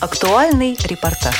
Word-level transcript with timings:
Актуальный 0.00 0.78
репортаж. 0.84 1.34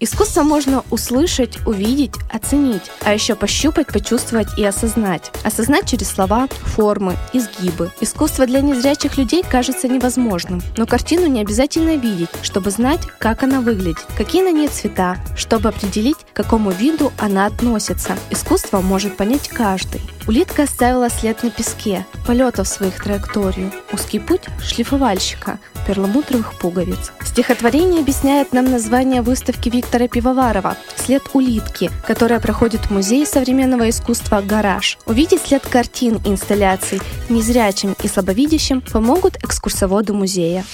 Искусство 0.00 0.42
можно 0.42 0.82
услышать, 0.90 1.64
увидеть, 1.66 2.14
оценить, 2.32 2.90
а 3.04 3.14
еще 3.14 3.36
пощупать, 3.36 3.86
почувствовать 3.86 4.48
и 4.58 4.64
осознать. 4.64 5.30
Осознать 5.44 5.88
через 5.88 6.08
слова, 6.08 6.48
формы, 6.48 7.16
изгибы. 7.32 7.92
Искусство 8.00 8.44
для 8.46 8.60
незрячих 8.60 9.18
людей 9.18 9.44
кажется 9.48 9.86
невозможным, 9.86 10.60
но 10.76 10.84
картину 10.84 11.26
не 11.26 11.42
обязательно 11.42 11.96
видеть, 11.96 12.30
чтобы 12.42 12.70
знать, 12.70 13.06
как 13.20 13.44
она 13.44 13.60
выглядит, 13.60 14.04
какие 14.16 14.42
на 14.42 14.50
ней 14.50 14.66
цвета, 14.66 15.16
чтобы 15.36 15.68
определить, 15.68 16.18
к 16.32 16.36
какому 16.36 16.72
виду 16.72 17.12
она 17.18 17.46
относится. 17.46 18.18
Искусство 18.30 18.80
может 18.80 19.16
понять 19.16 19.48
каждый. 19.48 20.00
Улитка 20.30 20.62
оставила 20.62 21.10
след 21.10 21.42
на 21.42 21.50
песке, 21.50 22.06
полетов 22.24 22.68
своих 22.68 23.02
траекторию, 23.02 23.72
узкий 23.92 24.20
путь 24.20 24.42
шлифовальщика, 24.62 25.58
перламутровых 25.88 26.56
пуговиц. 26.60 27.10
Стихотворение 27.24 28.00
объясняет 28.00 28.52
нам 28.52 28.70
название 28.70 29.22
выставки 29.22 29.68
Виктора 29.68 30.06
Пивоварова 30.06 30.76
«След 30.94 31.24
улитки», 31.32 31.90
которая 32.06 32.38
проходит 32.38 32.82
в 32.82 32.90
Музее 32.92 33.26
современного 33.26 33.90
искусства 33.90 34.40
«Гараж». 34.40 34.98
Увидеть 35.04 35.42
след 35.42 35.66
картин 35.66 36.20
и 36.24 36.28
инсталляций 36.28 37.00
незрячим 37.28 37.96
и 38.00 38.06
слабовидящим 38.06 38.82
помогут 38.82 39.36
экскурсоводу 39.42 40.14
музея. 40.14 40.64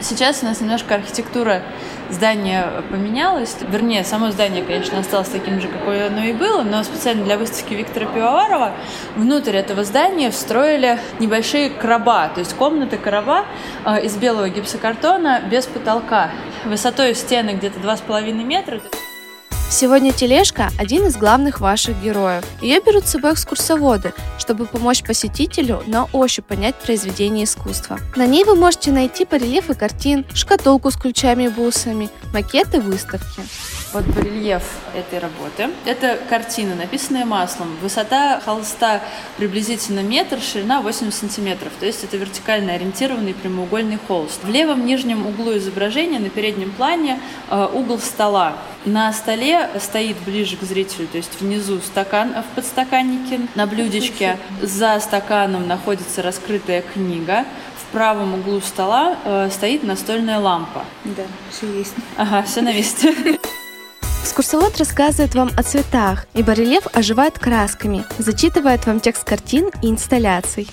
Сейчас 0.00 0.42
у 0.42 0.46
нас 0.46 0.60
немножко 0.60 0.96
архитектура 0.96 1.62
здание 2.10 2.66
поменялось. 2.90 3.56
Вернее, 3.68 4.04
само 4.04 4.32
здание, 4.32 4.64
конечно, 4.64 4.98
осталось 4.98 5.28
таким 5.28 5.60
же, 5.60 5.68
какое 5.68 6.08
оно 6.08 6.24
и 6.24 6.32
было, 6.32 6.62
но 6.62 6.82
специально 6.82 7.24
для 7.24 7.38
выставки 7.38 7.74
Виктора 7.74 8.06
Пивоварова 8.06 8.72
внутрь 9.14 9.56
этого 9.56 9.84
здания 9.84 10.30
встроили 10.30 10.98
небольшие 11.20 11.70
короба, 11.70 12.28
то 12.28 12.40
есть 12.40 12.54
комнаты 12.54 12.98
короба 12.98 13.46
э, 13.84 14.04
из 14.04 14.16
белого 14.16 14.48
гипсокартона 14.48 15.42
без 15.48 15.66
потолка. 15.66 16.30
Высотой 16.64 17.14
стены 17.14 17.50
где-то 17.50 17.78
2,5 17.78 18.32
метра. 18.44 18.80
Сегодня 19.74 20.12
тележка– 20.12 20.70
один 20.78 21.04
из 21.08 21.16
главных 21.16 21.58
ваших 21.58 22.00
героев. 22.00 22.44
Ее 22.62 22.78
берут 22.80 23.08
с 23.08 23.10
собой 23.10 23.32
экскурсоводы, 23.32 24.14
чтобы 24.38 24.66
помочь 24.66 25.02
посетителю 25.02 25.82
на 25.88 26.04
ощупь 26.12 26.44
понять 26.44 26.76
произведение 26.76 27.42
искусства. 27.42 27.98
На 28.14 28.24
ней 28.24 28.44
вы 28.44 28.54
можете 28.54 28.92
найти 28.92 29.24
барельефы 29.24 29.74
картин, 29.74 30.26
шкатулку 30.32 30.92
с 30.92 30.96
ключами 30.96 31.46
и 31.46 31.48
бусами, 31.48 32.08
макеты 32.32 32.80
выставки. 32.80 33.42
Вот 33.92 34.04
барельеф 34.06 34.62
этой 34.94 35.18
работы. 35.18 35.70
Это 35.84 36.18
картина, 36.28 36.76
написанная 36.76 37.24
маслом. 37.24 37.76
Высота 37.82 38.40
холста 38.44 39.02
приблизительно 39.38 40.00
метр, 40.00 40.40
ширина 40.40 40.82
8 40.82 41.10
сантиметров. 41.10 41.72
То 41.80 41.86
есть 41.86 42.04
это 42.04 42.16
вертикально 42.16 42.74
ориентированный 42.74 43.34
прямоугольный 43.34 43.98
холст. 44.06 44.42
В 44.44 44.50
левом 44.50 44.86
нижнем 44.86 45.26
углу 45.26 45.56
изображения 45.56 46.20
на 46.20 46.28
переднем 46.28 46.70
плане 46.72 47.20
э, 47.50 47.68
угол 47.72 47.98
стола. 47.98 48.54
На 48.84 49.12
столе 49.12 49.63
стоит 49.78 50.16
ближе 50.24 50.56
к 50.56 50.62
зрителю, 50.62 51.06
то 51.08 51.16
есть 51.16 51.40
внизу 51.40 51.80
стакан 51.80 52.34
в 52.34 52.54
подстаканнике, 52.54 53.40
на 53.54 53.66
блюдечке. 53.66 54.38
За 54.62 54.98
стаканом 55.00 55.66
находится 55.66 56.22
раскрытая 56.22 56.82
книга. 56.82 57.44
В 57.76 57.92
правом 57.92 58.34
углу 58.34 58.60
стола 58.60 59.16
э, 59.24 59.50
стоит 59.52 59.84
настольная 59.84 60.38
лампа. 60.38 60.84
Да, 61.04 61.22
все 61.50 61.72
есть. 61.72 61.94
Ага, 62.16 62.42
все 62.42 62.60
на 62.60 62.72
месте. 62.72 63.14
Экскурсовод 64.24 64.78
рассказывает 64.78 65.34
вам 65.34 65.50
о 65.56 65.62
цветах, 65.62 66.26
и 66.34 66.42
барельеф 66.42 66.86
оживает 66.92 67.38
красками, 67.38 68.04
зачитывает 68.18 68.84
вам 68.84 68.98
текст 68.98 69.22
картин 69.22 69.70
и 69.80 69.90
инсталляций. 69.90 70.66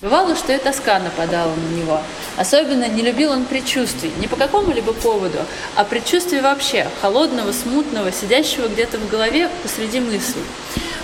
Бывало, 0.00 0.36
что 0.36 0.52
и 0.52 0.58
тоска 0.58 1.00
нападала 1.00 1.52
на 1.52 1.76
него. 1.76 2.00
Особенно 2.36 2.86
не 2.86 3.02
любил 3.02 3.32
он 3.32 3.44
предчувствий, 3.44 4.12
не 4.20 4.28
по 4.28 4.36
какому-либо 4.36 4.92
поводу, 4.92 5.38
а 5.74 5.84
предчувствий 5.84 6.40
вообще, 6.40 6.86
холодного, 7.00 7.50
смутного, 7.50 8.12
сидящего 8.12 8.68
где-то 8.68 8.98
в 8.98 9.08
голове 9.08 9.50
посреди 9.64 9.98
мыслей. 9.98 10.44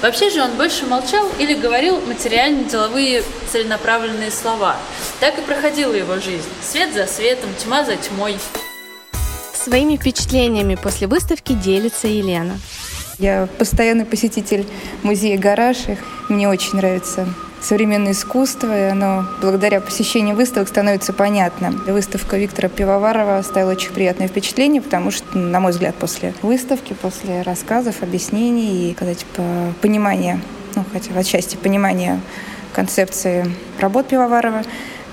Вообще 0.00 0.30
же 0.30 0.42
он 0.42 0.52
больше 0.52 0.86
молчал 0.86 1.26
или 1.40 1.54
говорил 1.54 2.00
материально-деловые 2.02 3.24
целенаправленные 3.50 4.30
слова. 4.30 4.76
Так 5.18 5.38
и 5.38 5.42
проходила 5.42 5.92
его 5.94 6.14
жизнь. 6.20 6.48
Свет 6.62 6.94
за 6.94 7.06
светом, 7.06 7.50
тьма 7.58 7.84
за 7.84 7.96
тьмой. 7.96 8.36
Своими 9.54 9.96
впечатлениями 9.96 10.76
после 10.76 11.08
выставки 11.08 11.54
делится 11.54 12.06
Елена. 12.06 12.60
Я 13.18 13.48
постоянный 13.58 14.04
посетитель 14.04 14.66
музея 15.02 15.38
«Гараж». 15.38 15.78
Мне 16.28 16.48
очень 16.48 16.76
нравится 16.76 17.26
современное 17.64 18.12
искусство, 18.12 18.76
и 18.76 18.90
оно 18.90 19.24
благодаря 19.40 19.80
посещению 19.80 20.36
выставок 20.36 20.68
становится 20.68 21.12
понятно. 21.12 21.70
Выставка 21.70 22.36
Виктора 22.36 22.68
Пивоварова 22.68 23.38
оставила 23.38 23.72
очень 23.72 23.92
приятное 23.92 24.28
впечатление, 24.28 24.82
потому 24.82 25.10
что, 25.10 25.36
на 25.36 25.60
мой 25.60 25.72
взгляд, 25.72 25.94
после 25.94 26.34
выставки, 26.42 26.92
после 26.92 27.42
рассказов, 27.42 28.02
объяснений 28.02 28.90
и, 28.90 28.94
типа, 28.94 29.42
понимания, 29.80 30.40
ну, 30.74 30.84
хотя 30.92 31.12
в 31.12 31.18
отчасти 31.18 31.56
понимания 31.56 32.20
концепции 32.72 33.46
работ 33.80 34.08
Пивоварова, 34.08 34.62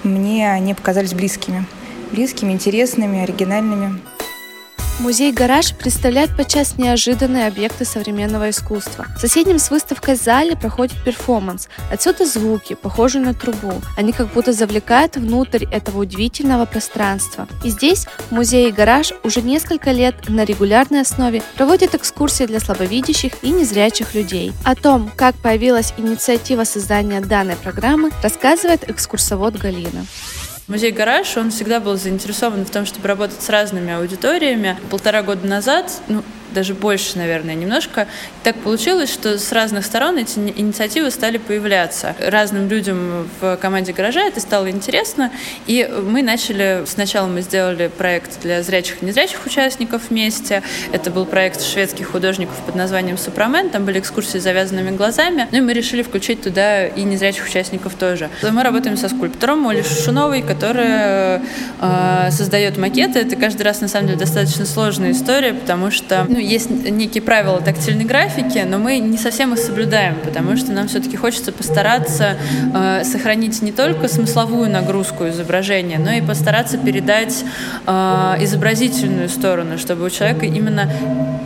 мне 0.03 0.51
они 0.51 0.73
показались 0.73 1.13
близкими. 1.13 1.65
Близкими, 2.11 2.51
интересными, 2.51 3.21
оригинальными. 3.21 4.01
Музей 5.01 5.31
«Гараж» 5.31 5.73
представляет 5.73 6.37
подчас 6.37 6.77
неожиданные 6.77 7.47
объекты 7.47 7.85
современного 7.85 8.51
искусства. 8.51 9.07
В 9.17 9.19
соседнем 9.19 9.57
с 9.57 9.71
выставкой 9.71 10.13
зале 10.13 10.55
проходит 10.55 11.03
перформанс. 11.03 11.69
Отсюда 11.91 12.27
звуки, 12.27 12.75
похожие 12.75 13.23
на 13.23 13.33
трубу. 13.33 13.73
Они 13.97 14.11
как 14.11 14.31
будто 14.31 14.53
завлекают 14.53 15.15
внутрь 15.15 15.65
этого 15.71 16.01
удивительного 16.01 16.67
пространства. 16.67 17.47
И 17.63 17.69
здесь, 17.69 18.05
в 18.29 18.31
музее 18.31 18.71
«Гараж», 18.71 19.11
уже 19.23 19.41
несколько 19.41 19.91
лет 19.91 20.29
на 20.29 20.45
регулярной 20.45 21.01
основе 21.01 21.41
проводят 21.55 21.95
экскурсии 21.95 22.43
для 22.43 22.59
слабовидящих 22.59 23.33
и 23.41 23.49
незрячих 23.49 24.13
людей. 24.13 24.53
О 24.63 24.75
том, 24.75 25.11
как 25.15 25.35
появилась 25.35 25.95
инициатива 25.97 26.63
создания 26.63 27.21
данной 27.21 27.55
программы, 27.55 28.11
рассказывает 28.21 28.87
экскурсовод 28.87 29.55
Галина. 29.55 30.05
Музей 30.71 30.93
«Гараж», 30.93 31.35
он 31.35 31.51
всегда 31.51 31.81
был 31.81 31.97
заинтересован 31.97 32.65
в 32.65 32.69
том, 32.69 32.85
чтобы 32.85 33.05
работать 33.05 33.41
с 33.41 33.49
разными 33.49 33.91
аудиториями. 33.91 34.77
Полтора 34.89 35.21
года 35.21 35.45
назад, 35.45 35.91
ну, 36.07 36.23
даже 36.53 36.73
больше, 36.73 37.17
наверное, 37.17 37.55
немножко. 37.55 38.07
Так 38.43 38.55
получилось, 38.57 39.11
что 39.11 39.37
с 39.37 39.51
разных 39.51 39.85
сторон 39.85 40.17
эти 40.17 40.39
инициативы 40.39 41.11
стали 41.11 41.37
появляться. 41.37 42.15
Разным 42.19 42.67
людям 42.67 43.29
в 43.39 43.57
команде 43.57 43.93
гаража 43.93 44.21
это 44.21 44.39
стало 44.39 44.69
интересно, 44.69 45.31
и 45.67 45.89
мы 46.03 46.21
начали, 46.23 46.83
сначала 46.85 47.27
мы 47.27 47.41
сделали 47.41 47.87
проект 47.87 48.41
для 48.41 48.63
зрячих 48.63 49.01
и 49.01 49.05
незрячих 49.05 49.45
участников 49.45 50.09
вместе. 50.09 50.63
Это 50.91 51.11
был 51.11 51.25
проект 51.25 51.61
шведских 51.61 52.11
художников 52.11 52.55
под 52.65 52.75
названием 52.75 53.17
«Суpraмен», 53.17 53.69
там 53.69 53.85
были 53.85 53.99
экскурсии 53.99 54.39
с 54.39 54.43
завязанными 54.43 54.95
глазами, 54.95 55.47
ну 55.51 55.59
и 55.59 55.61
мы 55.61 55.73
решили 55.73 56.03
включить 56.03 56.41
туда 56.41 56.87
и 56.87 57.03
незрячих 57.03 57.45
участников 57.45 57.93
тоже. 57.95 58.29
Мы 58.41 58.63
работаем 58.63 58.97
со 58.97 59.09
скульптором 59.09 59.67
Олей 59.67 59.83
Шушуновой, 59.83 60.41
которая 60.41 61.41
э, 61.79 62.29
создает 62.31 62.77
макеты. 62.77 63.19
Это 63.19 63.35
каждый 63.35 63.63
раз, 63.63 63.81
на 63.81 63.87
самом 63.87 64.07
деле, 64.07 64.19
достаточно 64.19 64.65
сложная 64.65 65.11
история, 65.11 65.53
потому 65.53 65.91
что 65.91 66.25
ну, 66.27 66.37
есть 66.41 66.69
некие 66.69 67.21
правила 67.21 67.61
тактильной 67.61 68.05
графики, 68.05 68.63
но 68.67 68.77
мы 68.77 68.97
не 68.99 69.17
совсем 69.17 69.53
их 69.53 69.59
соблюдаем, 69.59 70.15
потому 70.23 70.55
что 70.57 70.71
нам 70.71 70.87
все-таки 70.87 71.17
хочется 71.17 71.51
постараться 71.51 72.37
э, 72.73 73.03
сохранить 73.03 73.61
не 73.61 73.71
только 73.71 74.07
смысловую 74.07 74.69
нагрузку 74.69 75.27
изображения, 75.27 75.99
но 75.99 76.11
и 76.11 76.21
постараться 76.21 76.77
передать 76.77 77.43
э, 77.85 77.91
изобразительную 78.39 79.29
сторону, 79.29 79.77
чтобы 79.77 80.05
у 80.05 80.09
человека 80.09 80.45
именно 80.45 80.91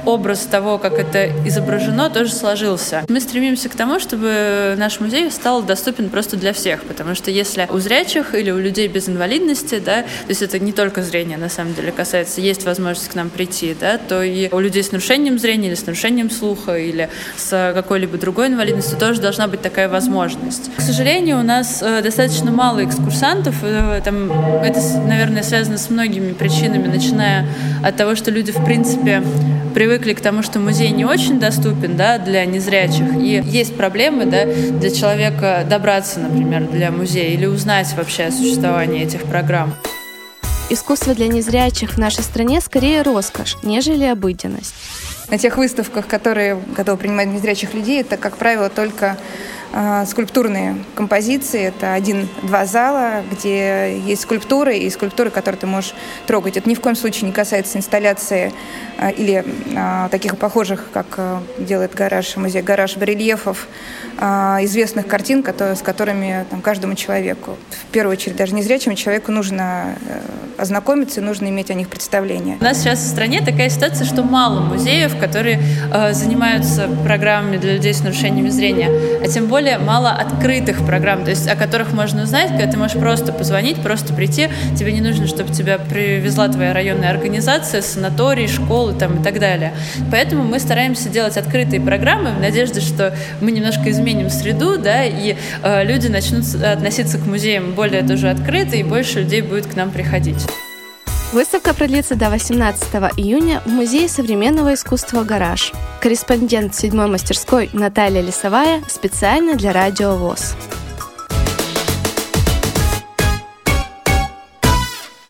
образ 0.06 0.42
того, 0.46 0.78
как 0.78 0.94
это 1.00 1.32
изображено, 1.48 2.10
тоже 2.10 2.32
сложился. 2.32 3.04
Мы 3.10 3.20
стремимся 3.20 3.70
к 3.70 3.76
тому, 3.76 4.00
чтобы 4.00 4.76
наш 4.78 5.00
музей 5.00 5.32
стал 5.32 5.64
доступен 5.64 6.10
просто 6.10 6.38
для 6.38 6.54
всех, 6.54 6.84
потому 6.84 7.16
что 7.16 7.32
если 7.32 7.68
у 7.70 7.80
зрячих 7.80 8.36
или 8.36 8.52
у 8.52 8.58
людей 8.58 8.88
без 8.88 9.10
инвалидности, 9.10 9.82
да, 9.84 10.04
то 10.04 10.30
есть 10.30 10.42
это 10.42 10.60
не 10.60 10.72
только 10.72 11.02
зрение 11.02 11.38
на 11.38 11.50
самом 11.50 11.74
деле 11.74 11.92
касается, 11.92 12.42
есть 12.42 12.66
возможность 12.66 13.10
к 13.10 13.16
нам 13.16 13.30
прийти, 13.30 13.76
да, 13.80 13.98
то 13.98 14.22
и 14.22 14.50
у 14.52 14.60
людей 14.60 14.84
с 14.86 14.92
нарушением 14.92 15.40
зрения 15.40 15.68
или 15.68 15.76
с 15.76 15.86
нарушением 15.86 16.30
слуха 16.30 16.78
или 16.78 17.10
с 17.38 17.74
какой-либо 17.74 18.18
другой 18.18 18.48
инвалидностью 18.48 18.98
тоже 18.98 19.22
должна 19.22 19.48
быть 19.48 19.62
такая 19.62 19.90
возможность. 19.90 20.72
К 20.78 20.82
сожалению, 20.82 21.40
у 21.40 21.44
нас 21.44 21.82
э, 21.82 22.02
достаточно 22.02 22.52
мало 22.52 22.84
экскурсантов. 22.84 23.56
Э, 23.64 24.02
там, 24.04 24.32
это, 24.62 24.80
наверное, 25.08 25.44
связано 25.44 25.78
с 25.78 25.90
многими 25.90 26.34
причинами, 26.34 26.88
начиная 26.88 27.46
от 27.84 27.96
того, 27.96 28.16
что 28.16 28.32
люди, 28.32 28.52
в 28.52 28.64
принципе, 28.64 29.24
привыкли 29.74 30.14
к 30.14 30.22
тому, 30.22 30.42
что 30.42 30.60
музей 30.60 30.92
не 30.92 31.06
очень 31.06 31.40
доступен 31.40 31.98
да, 31.98 32.18
для 32.18 32.46
незрячих. 32.46 33.16
И 33.20 33.42
есть 33.46 33.76
проблемы 33.76 34.26
да, 34.26 34.46
для 34.46 34.90
человека 34.90 35.66
добраться, 35.70 36.20
например, 36.20 36.68
для 36.70 36.92
музея 36.92 37.30
или 37.34 37.46
узнать 37.46 37.94
вообще 37.98 38.26
о 38.26 38.32
существовании 38.32 39.04
этих 39.04 39.24
программ. 39.24 39.74
Искусство 40.68 41.14
для 41.14 41.28
незрячих 41.28 41.92
в 41.92 42.00
нашей 42.00 42.24
стране 42.24 42.60
скорее 42.60 43.04
роскошь, 43.04 43.56
нежели 43.62 44.04
обыденность. 44.04 44.74
На 45.30 45.38
тех 45.38 45.58
выставках, 45.58 46.08
которые 46.08 46.60
готовы 46.76 46.98
принимать 46.98 47.28
незрячих 47.28 47.76
людей, 47.76 48.02
это, 48.02 48.18
как 48.18 48.38
правило, 48.38 48.70
только 48.70 49.16
а, 49.78 50.06
скульптурные 50.06 50.78
композиции. 50.96 51.62
Это 51.62 51.94
один-два 51.94 52.66
зала, 52.66 53.24
где 53.32 54.00
есть 54.00 54.22
скульптуры 54.22 54.78
и 54.78 54.90
скульптуры, 54.90 55.30
которые 55.30 55.60
ты 55.60 55.68
можешь 55.68 55.94
трогать. 56.26 56.58
Это 56.58 56.70
ни 56.70 56.76
в 56.76 56.82
коем 56.82 56.96
случае 56.96 57.28
не 57.28 57.34
касается 57.34 57.78
инсталляции 57.78 58.54
а, 58.98 59.10
или 59.10 59.46
а, 59.76 60.10
таких 60.10 60.38
похожих, 60.38 60.86
как 60.94 61.20
делает 61.60 61.94
гараж, 61.94 62.38
музей 62.38 62.62
гараж 62.62 62.98
барельефов, 62.98 63.68
известных 64.18 65.08
картин, 65.08 65.44
которые, 65.44 65.76
с 65.76 65.82
которыми 65.82 66.46
там, 66.50 66.62
каждому 66.62 66.96
человеку, 66.96 67.58
в 67.70 67.92
первую 67.92 68.14
очередь 68.14 68.38
даже 68.38 68.56
незрячему 68.56 68.96
человеку 68.96 69.34
нужно 69.34 69.98
э, 70.08 70.22
ознакомиться, 70.58 71.22
нужно 71.22 71.48
иметь 71.48 71.70
о 71.72 71.74
них 71.74 71.90
представление. 71.90 72.58
У 72.60 72.64
нас 72.64 72.80
сейчас 72.80 73.00
в 73.00 73.08
стране 73.08 73.42
такая 73.42 73.70
ситуация, 73.70 74.06
что 74.06 74.24
мало 74.24 74.60
музеев, 74.60 75.18
которые 75.18 75.62
э, 75.94 76.14
занимаются 76.14 76.88
программами 77.04 77.58
для 77.58 77.74
людей 77.74 77.94
с 77.94 78.02
нарушениями 78.02 78.50
зрения, 78.50 78.90
а 79.22 79.28
тем 79.28 79.48
более 79.48 79.78
мало 79.78 80.12
открытых 80.12 80.86
программ, 80.86 81.24
то 81.24 81.30
есть 81.30 81.48
о 81.48 81.56
которых 81.56 81.94
можно 81.94 82.24
узнать, 82.24 82.50
когда 82.50 82.68
ты 82.68 82.78
можешь 82.78 82.98
просто 82.98 83.34
позвонить, 83.34 83.82
просто 83.82 84.14
прийти. 84.14 84.50
Тебе 84.78 84.92
не 84.92 85.02
нужно, 85.02 85.28
чтобы 85.28 85.54
тебя 85.54 85.78
привезла 85.78 86.48
твоя 86.48 86.74
районная 86.74 87.10
организация, 87.10 87.82
санаторий, 87.82 88.48
школы 88.48 88.94
там, 88.94 89.22
и 89.22 89.24
так 89.24 89.40
далее. 89.40 89.74
Поэтому 90.12 90.44
мы 90.44 90.60
стараемся 90.60 91.10
делать 91.10 91.38
открытые 91.38 91.82
программы 91.82 92.32
в 92.32 92.40
надежде, 92.40 92.82
что 92.82 93.16
мы 93.42 93.52
немножко 93.52 93.90
изменим 93.90 94.30
среду, 94.30 94.78
да, 94.78 95.04
и 95.04 95.36
э, 95.64 95.84
люди 95.84 96.08
начнут 96.08 96.46
относиться 96.56 97.18
к 97.18 97.26
музеям 97.26 97.74
более 97.74 98.04
тоже 98.04 98.30
открыто, 98.30 98.76
и 98.76 98.84
больше 98.84 99.22
людей 99.22 99.42
будет 99.42 99.66
к 99.66 99.76
нам 99.76 99.92
приходить. 99.92 100.45
Выставка 101.36 101.74
продлится 101.74 102.16
до 102.16 102.30
18 102.30 102.82
июня 103.18 103.62
в 103.66 103.68
Музее 103.68 104.08
современного 104.08 104.74
искусства 104.74 105.26
«Гараж». 105.26 105.74
Корреспондент 106.00 106.74
седьмой 106.74 107.08
мастерской 107.08 107.70
Наталья 107.74 108.22
Лисовая 108.22 108.82
специально 108.88 109.56
для 109.56 109.74
Радио 109.74 110.16
ВОЗ. 110.16 110.56